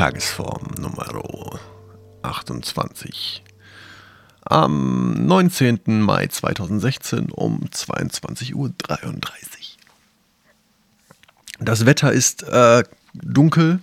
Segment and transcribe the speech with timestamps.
[0.00, 1.60] Tagesform Nummer
[2.22, 3.42] 28.
[4.40, 6.00] Am 19.
[6.00, 8.72] Mai 2016 um 22.33 Uhr.
[11.58, 12.82] Das Wetter ist äh,
[13.12, 13.80] dunkel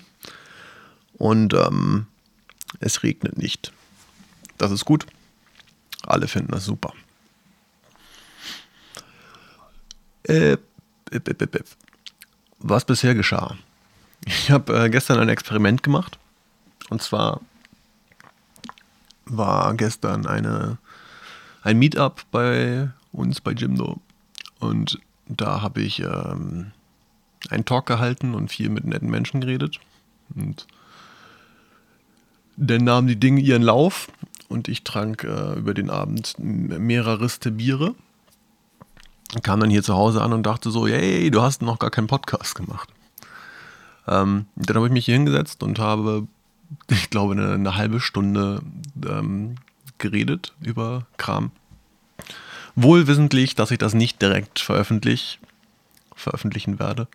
[1.19, 2.07] und ähm,
[2.79, 3.71] es regnet nicht.
[4.57, 5.05] Das ist gut.
[6.01, 6.93] Alle finden das super.
[10.23, 10.57] Äh,
[12.57, 13.55] was bisher geschah.
[14.25, 16.17] Ich habe äh, gestern ein Experiment gemacht.
[16.89, 17.41] Und zwar
[19.25, 20.77] war gestern eine,
[21.63, 23.99] ein Meetup bei uns bei Jimdo.
[24.59, 26.71] Und da habe ich ähm,
[27.49, 29.79] einen Talk gehalten und viel mit netten Menschen geredet.
[30.35, 30.67] Und
[32.55, 34.07] dann nahmen die Dinge ihren Lauf
[34.49, 37.95] und ich trank äh, über den Abend mehrere Riste Biere.
[39.43, 42.07] Kam dann hier zu Hause an und dachte so, hey, du hast noch gar keinen
[42.07, 42.89] Podcast gemacht.
[44.07, 46.27] Ähm, dann habe ich mich hier hingesetzt und habe,
[46.89, 48.61] ich glaube, eine, eine halbe Stunde
[49.07, 49.55] ähm,
[49.97, 51.51] geredet über Kram.
[52.75, 55.39] Wohl wissentlich, dass ich das nicht direkt veröffentlich,
[56.15, 57.07] veröffentlichen werde,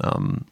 [0.00, 0.42] ähm,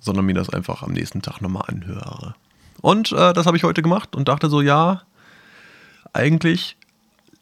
[0.00, 2.34] sondern mir das einfach am nächsten Tag nochmal anhöre.
[2.80, 5.02] Und äh, das habe ich heute gemacht und dachte so, ja,
[6.12, 6.76] eigentlich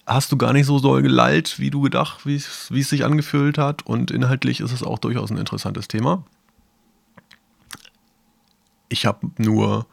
[0.06, 3.86] hast du gar nicht so doll gelallt, wie du gedacht, wie es sich angefühlt hat.
[3.86, 6.24] Und inhaltlich ist es auch durchaus ein interessantes Thema.
[8.92, 9.86] Ich habe nur,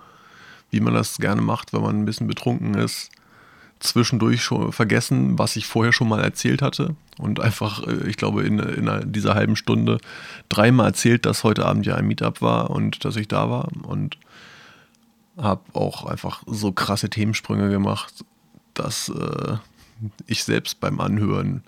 [0.72, 3.10] wie man das gerne macht, wenn man ein bisschen betrunken ist,
[3.80, 6.96] zwischendurch schon vergessen, was ich vorher schon mal erzählt hatte.
[7.18, 10.00] Und einfach, äh, ich glaube, in, in dieser halben Stunde
[10.50, 13.70] dreimal erzählt, dass heute Abend ja ein Meetup war und dass ich da war.
[13.84, 14.18] Und
[15.38, 18.26] habe auch einfach so krasse Themensprünge gemacht,
[18.74, 19.56] dass äh,
[20.28, 21.64] ich selbst beim Anhören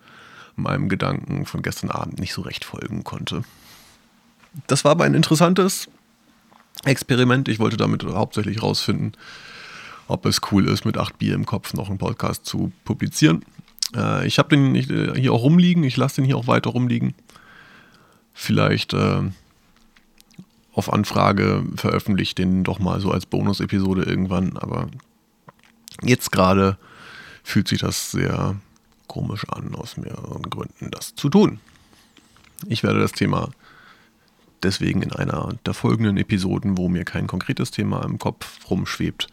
[0.57, 3.43] meinem Gedanken von gestern Abend nicht so recht folgen konnte.
[4.67, 5.87] Das war aber ein interessantes
[6.83, 7.47] Experiment.
[7.47, 9.13] Ich wollte damit hauptsächlich rausfinden,
[10.07, 13.45] ob es cool ist, mit acht Bier im Kopf noch einen Podcast zu publizieren.
[13.95, 15.83] Äh, ich habe den äh, hier auch rumliegen.
[15.83, 17.13] Ich lasse den hier auch weiter rumliegen.
[18.33, 19.21] Vielleicht äh,
[20.73, 24.57] auf Anfrage veröffentlicht den doch mal so als Bonus-Episode irgendwann.
[24.57, 24.87] Aber
[26.01, 26.77] jetzt gerade
[27.43, 28.55] fühlt sich das sehr
[29.07, 31.59] komisch an, aus mehreren Gründen das zu tun.
[32.67, 33.49] Ich werde das Thema
[34.63, 39.27] deswegen in einer der folgenden Episoden, wo mir kein konkretes Thema im Kopf rumschwebt,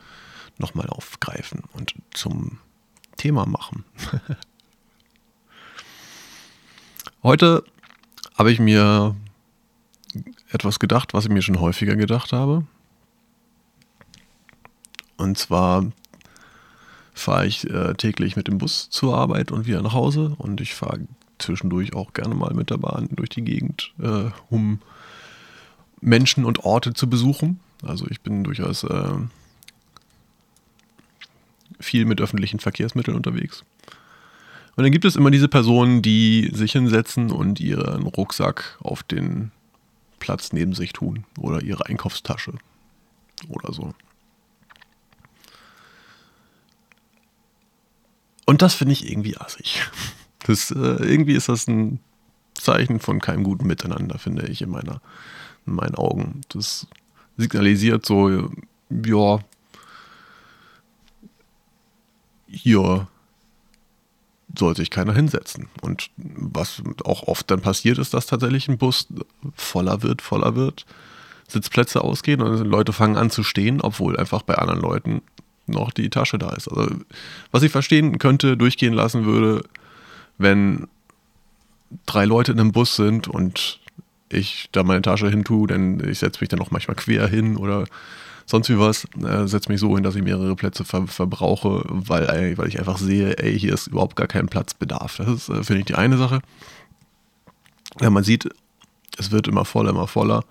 [0.58, 2.58] nochmal aufgreifen und zum
[3.16, 3.84] Thema machen.
[7.22, 7.64] Heute
[8.36, 9.16] habe ich mir
[10.50, 12.64] etwas gedacht, was ich mir schon häufiger gedacht habe.
[15.16, 15.90] Und zwar
[17.12, 20.74] fahre ich äh, täglich mit dem Bus zur Arbeit und wieder nach Hause und ich
[20.74, 21.00] fahre
[21.38, 24.80] zwischendurch auch gerne mal mit der Bahn durch die Gegend, äh, um
[26.00, 27.60] Menschen und Orte zu besuchen.
[27.82, 29.14] Also ich bin durchaus äh,
[31.80, 33.64] viel mit öffentlichen Verkehrsmitteln unterwegs.
[34.76, 39.50] Und dann gibt es immer diese Personen, die sich hinsetzen und ihren Rucksack auf den
[40.20, 42.52] Platz neben sich tun oder ihre Einkaufstasche
[43.48, 43.94] oder so.
[48.46, 49.82] Und das finde ich irgendwie assig.
[50.46, 52.00] Das, äh, irgendwie ist das ein
[52.54, 55.02] Zeichen von keinem guten Miteinander, finde ich, in, meiner,
[55.68, 56.40] in meinen Augen.
[56.48, 56.86] Das
[57.36, 58.50] signalisiert so,
[58.90, 59.38] ja,
[62.46, 63.06] hier
[64.56, 65.68] soll sich keiner hinsetzen.
[65.82, 69.08] Und was auch oft dann passiert ist, dass tatsächlich ein Bus
[69.54, 70.86] voller wird, voller wird,
[71.46, 75.22] Sitzplätze ausgehen und Leute fangen an zu stehen, obwohl einfach bei anderen Leuten
[75.66, 76.68] noch die Tasche da ist.
[76.68, 76.88] Also,
[77.50, 79.64] was ich verstehen könnte, durchgehen lassen würde,
[80.38, 80.88] wenn
[82.06, 83.80] drei Leute in einem Bus sind und
[84.30, 87.56] ich da meine Tasche hin tue, denn ich setze mich dann auch manchmal quer hin
[87.56, 87.86] oder
[88.46, 92.56] sonst wie was, äh, setze mich so hin, dass ich mehrere Plätze ver verbrauche, weil,
[92.56, 95.16] weil ich einfach sehe, ey, hier ist überhaupt gar kein Platzbedarf.
[95.16, 96.40] Das ist, äh, finde ich, die eine Sache.
[98.00, 98.48] Ja, man sieht,
[99.18, 100.44] es wird immer voller, immer voller.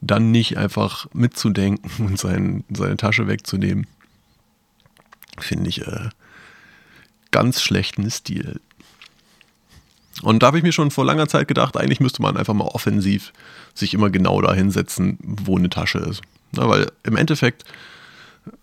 [0.00, 3.86] Dann nicht einfach mitzudenken und sein, seine Tasche wegzunehmen
[5.38, 6.08] finde ich äh,
[7.30, 8.60] ganz schlechten Stil.
[10.22, 12.64] Und da habe ich mir schon vor langer Zeit gedacht, eigentlich müsste man einfach mal
[12.64, 13.32] offensiv
[13.74, 16.22] sich immer genau da hinsetzen, wo eine Tasche ist.
[16.52, 17.64] Na, weil im Endeffekt,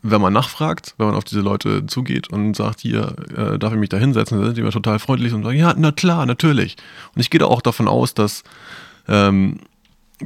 [0.01, 3.79] wenn man nachfragt, wenn man auf diese Leute zugeht und sagt, hier, äh, darf ich
[3.79, 6.75] mich da hinsetzen, sind die immer total freundlich und sagen, ja, na klar, natürlich.
[7.15, 8.43] Und ich gehe da auch davon aus, dass
[9.07, 9.59] ähm,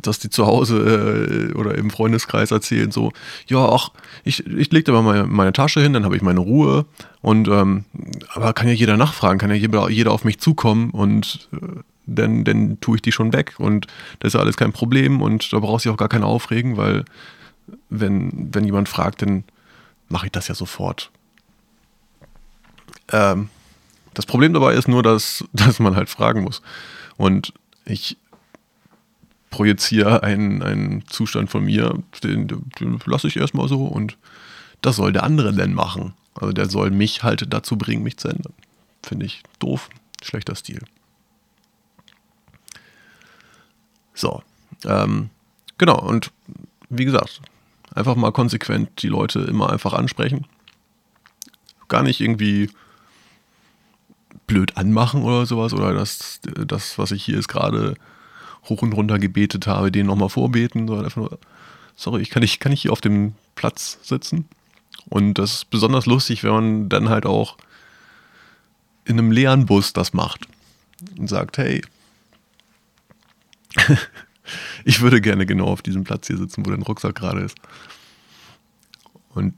[0.02, 3.12] dass die zu Hause äh, oder im Freundeskreis erzählen, so,
[3.48, 3.90] ja, ach,
[4.24, 6.86] ich, ich lege da mal meine, meine, Tasche hin, dann habe ich meine Ruhe
[7.22, 7.86] und ähm,
[8.34, 12.44] aber kann ja jeder nachfragen, kann ja jeder, jeder auf mich zukommen und äh, dann,
[12.44, 13.88] dann tue ich die schon weg und
[14.20, 17.04] das ist ja alles kein Problem und da brauchst du auch gar keinen aufregen, weil
[17.90, 19.44] wenn, wenn jemand fragt, dann
[20.08, 21.12] mache ich das ja sofort.
[23.12, 23.50] Ähm,
[24.14, 26.62] das Problem dabei ist nur, dass, dass man halt fragen muss.
[27.18, 27.54] Und
[27.86, 28.18] ich
[29.52, 34.18] projiziere einen, einen Zustand von mir, den, den lasse ich erstmal so und
[34.82, 36.16] das soll der andere dann machen.
[36.34, 38.54] Also der soll mich halt dazu bringen, mich zu ändern.
[39.04, 39.90] Finde ich doof,
[40.24, 40.82] schlechter Stil.
[44.14, 44.42] So,
[44.86, 45.30] ähm,
[45.78, 46.32] genau, und
[46.90, 47.42] wie gesagt,
[47.94, 50.48] einfach mal konsequent die Leute immer einfach ansprechen.
[51.90, 52.70] Gar nicht irgendwie
[54.48, 57.96] blöd anmachen oder sowas oder das, das was ich hier jetzt gerade
[58.66, 61.40] hoch und runter gebetet habe, den nochmal vorbeten, sondern einfach nur,
[61.96, 64.48] sorry, ich kann nicht, kann nicht hier auf dem Platz sitzen.
[65.10, 67.58] Und das ist besonders lustig, wenn man dann halt auch
[69.06, 70.48] in einem leeren Bus das macht
[71.18, 71.82] und sagt, hey,
[74.86, 77.58] ich würde gerne genau auf diesem Platz hier sitzen, wo dein Rucksack gerade ist.
[79.30, 79.56] Und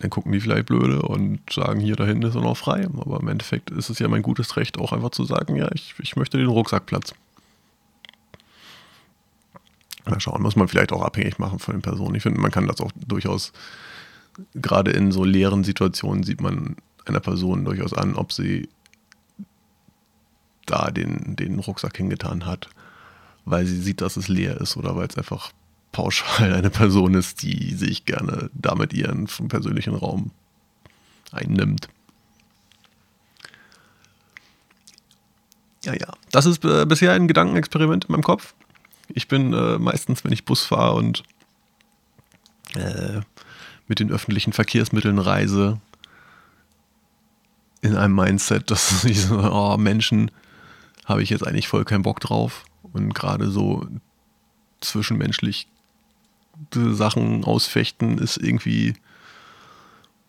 [0.00, 2.86] dann gucken die vielleicht blöde und sagen, hier da hinten ist er noch frei.
[2.86, 5.94] Aber im Endeffekt ist es ja mein gutes Recht, auch einfach zu sagen, ja, ich,
[6.00, 7.14] ich möchte den Rucksackplatz.
[10.06, 12.14] Mal schauen, muss man vielleicht auch abhängig machen von den Personen.
[12.14, 13.52] Ich finde, man kann das auch durchaus,
[14.54, 18.68] gerade in so leeren Situationen, sieht man einer Person durchaus an, ob sie
[20.66, 22.68] da den, den Rucksack hingetan hat,
[23.44, 25.52] weil sie sieht, dass es leer ist oder weil es einfach
[25.92, 30.32] pauschal eine Person ist, die sich gerne damit ihren persönlichen Raum
[31.30, 31.88] einnimmt.
[35.84, 36.12] Ja, ja.
[36.30, 38.54] Das ist äh, bisher ein Gedankenexperiment in meinem Kopf.
[39.14, 41.22] Ich bin äh, meistens, wenn ich Bus fahre und
[42.74, 43.20] äh,
[43.86, 45.80] mit den öffentlichen Verkehrsmitteln reise,
[47.80, 50.30] in einem Mindset, dass ich so, oh, Menschen
[51.04, 52.64] habe ich jetzt eigentlich voll keinen Bock drauf.
[52.92, 53.86] Und gerade so
[54.80, 55.68] zwischenmenschlich
[56.72, 58.94] Sachen ausfechten ist irgendwie,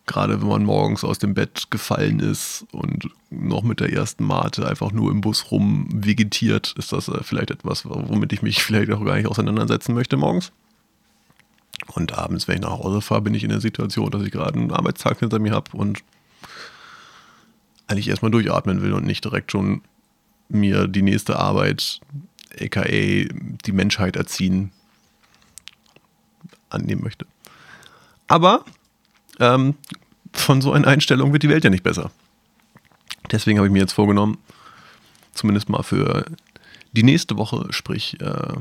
[0.06, 4.66] gerade wenn man morgens aus dem Bett gefallen ist und noch mit der ersten Mate
[4.66, 8.90] einfach nur im Bus rum vegetiert, ist das äh, vielleicht etwas, womit ich mich vielleicht
[8.92, 10.52] auch gar nicht auseinandersetzen möchte morgens.
[11.88, 14.58] Und abends, wenn ich nach Hause fahre, bin ich in der Situation, dass ich gerade
[14.58, 16.02] einen Arbeitstag hinter mir habe und
[17.86, 19.82] eigentlich erstmal durchatmen will und nicht direkt schon
[20.48, 22.00] mir die nächste Arbeit,
[22.60, 24.72] aka die Menschheit erziehen,
[26.70, 27.26] annehmen möchte.
[28.28, 28.64] Aber
[29.40, 29.74] ähm,
[30.32, 32.10] von so einer Einstellung wird die Welt ja nicht besser.
[33.30, 34.38] Deswegen habe ich mir jetzt vorgenommen,
[35.34, 36.26] zumindest mal für
[36.92, 38.54] die nächste Woche, sprich äh,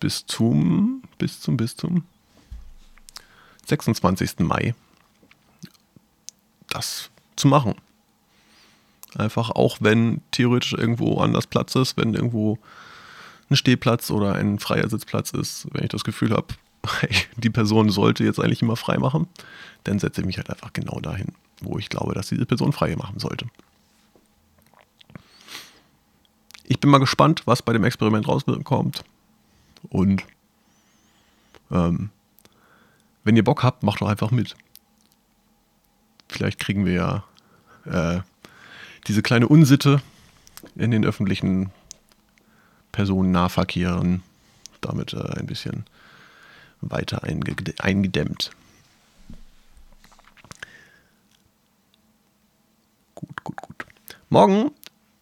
[0.00, 2.04] bis zum, bis zum, bis zum
[3.66, 4.40] 26.
[4.40, 4.74] Mai,
[6.68, 7.74] das zu machen.
[9.14, 12.58] Einfach auch wenn theoretisch irgendwo anders Platz ist, wenn irgendwo
[13.50, 16.54] ein Stehplatz oder ein freier Sitzplatz ist, wenn ich das Gefühl habe,
[17.36, 19.28] die Person sollte jetzt eigentlich immer frei machen,
[19.84, 21.28] dann setze ich mich halt einfach genau dahin,
[21.60, 23.46] wo ich glaube, dass diese Person frei machen sollte.
[26.64, 29.04] Ich bin mal gespannt, was bei dem Experiment rauskommt.
[29.90, 30.24] Und
[31.70, 32.10] ähm,
[33.24, 34.56] wenn ihr Bock habt, macht doch einfach mit.
[36.28, 37.24] Vielleicht kriegen wir ja
[37.84, 38.20] äh,
[39.06, 40.00] diese kleine Unsitte
[40.76, 41.70] in den öffentlichen
[42.92, 44.22] Personennahverkehren
[44.80, 45.84] damit äh, ein bisschen
[46.82, 47.22] weiter
[47.78, 48.50] eingedämmt.
[53.14, 53.86] Gut, gut, gut.
[54.28, 54.72] Morgen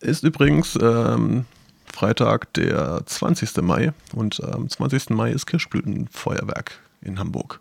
[0.00, 1.44] ist übrigens ähm,
[1.86, 3.58] Freitag, der 20.
[3.58, 5.10] Mai und am 20.
[5.10, 7.60] Mai ist Kirschblütenfeuerwerk in Hamburg.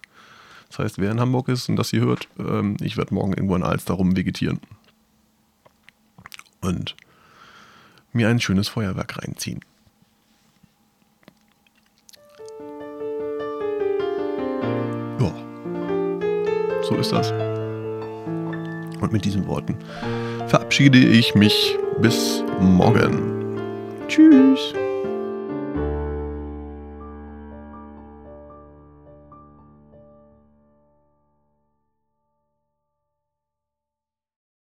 [0.70, 3.56] Das heißt, wer in Hamburg ist und das hier hört, ähm, ich werde morgen irgendwo
[3.56, 4.60] in Alster rum vegetieren.
[6.62, 6.96] Und
[8.13, 9.62] mir ein schönes Feuerwerk reinziehen.
[17.00, 17.32] Ist das.
[19.01, 19.75] Und mit diesen Worten
[20.48, 23.58] verabschiede ich mich bis morgen.
[24.08, 24.74] Tschüss.